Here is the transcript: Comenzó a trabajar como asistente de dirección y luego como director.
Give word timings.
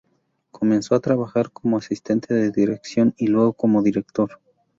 Comenzó 0.49 0.95
a 0.95 0.99
trabajar 0.99 1.51
como 1.51 1.77
asistente 1.77 2.33
de 2.33 2.49
dirección 2.49 3.13
y 3.17 3.27
luego 3.27 3.53
como 3.53 3.83
director. 3.83 4.39